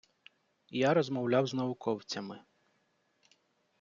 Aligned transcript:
Я 0.69 0.93
розмовляв 0.93 1.47
з 1.47 1.53
науковцями. 1.53 2.39